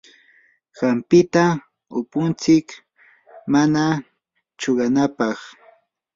[0.79, 1.43] hampita
[1.99, 2.67] upuntsik
[3.53, 3.83] mana
[4.59, 5.37] chuqanapaq.